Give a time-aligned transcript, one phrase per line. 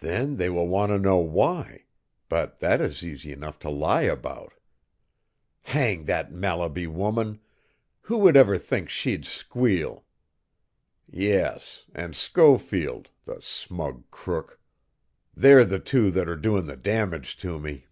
[0.00, 1.86] "Then they will want to know why,
[2.28, 4.52] but that is easy enough to lie about.
[5.62, 7.40] Hang that Mallaby woman!
[8.02, 10.04] Who would ever think she'd squeal?
[11.08, 14.60] Yes, and Schofield, the smug crook!
[15.34, 17.86] They're the two that are doin' the damage to me."